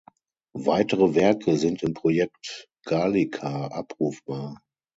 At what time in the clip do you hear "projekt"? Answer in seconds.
1.93-2.67